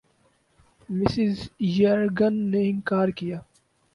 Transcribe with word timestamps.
Mrs 0.97 1.35
Jurgen 1.75 2.35
نے 2.51 2.61
اِنکار 2.69 3.07
کِیا 3.17 3.39